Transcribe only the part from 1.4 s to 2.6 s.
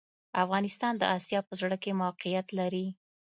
په زړه کي موقیعت